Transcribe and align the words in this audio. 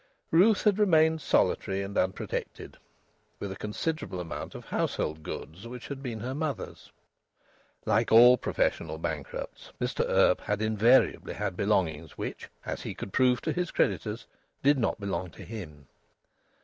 Ruth 0.31 0.63
had 0.63 0.79
remained 0.79 1.21
solitary 1.21 1.83
and 1.83 1.95
unprotected, 1.95 2.75
with 3.39 3.51
a 3.51 3.55
considerable 3.55 4.19
amount 4.19 4.55
of 4.55 4.65
household 4.65 5.21
goods 5.21 5.67
which 5.67 5.89
had 5.89 6.01
been 6.01 6.21
her 6.21 6.33
mother's. 6.33 6.91
(Like 7.85 8.11
all 8.11 8.35
professional 8.35 8.97
bankrupts, 8.97 9.71
Mr 9.79 10.03
Earp 10.09 10.41
had 10.41 10.59
invariably 10.59 11.35
had 11.35 11.55
belongings 11.55 12.17
which, 12.17 12.49
as 12.65 12.81
he 12.81 12.95
could 12.95 13.13
prove 13.13 13.41
to 13.41 13.51
his 13.53 13.69
creditors, 13.69 14.25
did 14.63 14.79
not 14.79 14.99
belong 14.99 15.29
to 15.29 15.45
him.) 15.45 15.87